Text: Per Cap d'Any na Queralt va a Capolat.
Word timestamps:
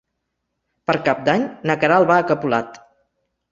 Per 0.91 0.95
Cap 1.09 1.21
d'Any 1.29 1.45
na 1.71 1.77
Queralt 1.85 2.11
va 2.15 2.19
a 2.25 2.27
Capolat. 2.35 2.83